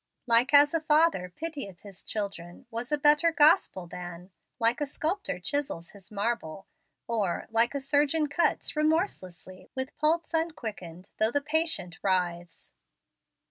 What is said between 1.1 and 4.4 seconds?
pitieth his children," was a better gospel than